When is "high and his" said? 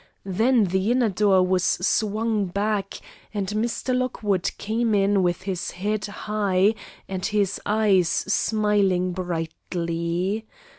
6.07-7.61